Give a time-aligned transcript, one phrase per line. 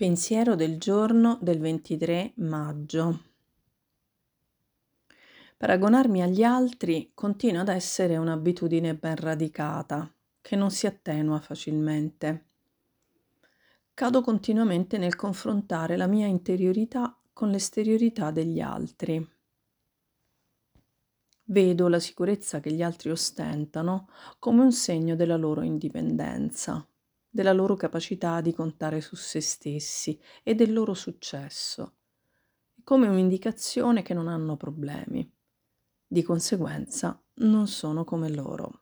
[0.00, 3.24] Pensiero del giorno del 23 maggio.
[5.58, 10.10] Paragonarmi agli altri continua ad essere un'abitudine ben radicata,
[10.40, 12.44] che non si attenua facilmente.
[13.92, 19.22] Cado continuamente nel confrontare la mia interiorità con l'esteriorità degli altri.
[21.44, 24.08] Vedo la sicurezza che gli altri ostentano
[24.38, 26.82] come un segno della loro indipendenza
[27.30, 31.94] della loro capacità di contare su se stessi e del loro successo,
[32.82, 35.30] come un'indicazione che non hanno problemi.
[36.06, 38.80] Di conseguenza non sono come loro.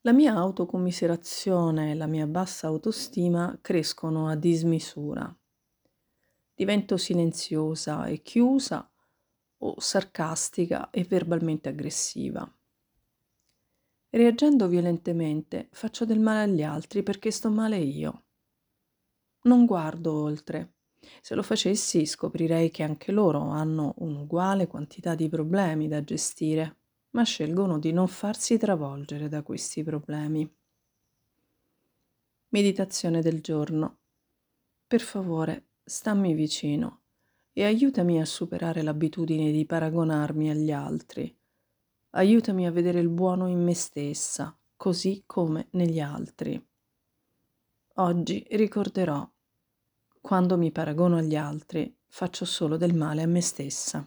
[0.00, 5.32] La mia autocommiserazione e la mia bassa autostima crescono a dismisura.
[6.54, 8.90] Divento silenziosa e chiusa
[9.58, 12.50] o sarcastica e verbalmente aggressiva.
[14.12, 18.24] Reagendo violentemente faccio del male agli altri perché sto male io.
[19.42, 20.74] Non guardo oltre.
[21.22, 26.78] Se lo facessi scoprirei che anche loro hanno un'uguale quantità di problemi da gestire,
[27.10, 30.56] ma scelgono di non farsi travolgere da questi problemi.
[32.48, 33.98] Meditazione del giorno.
[34.88, 37.02] Per favore, stammi vicino
[37.52, 41.39] e aiutami a superare l'abitudine di paragonarmi agli altri
[42.12, 46.60] Aiutami a vedere il buono in me stessa, così come negli altri.
[47.94, 49.28] Oggi ricorderò,
[50.20, 54.04] quando mi paragono agli altri, faccio solo del male a me stessa.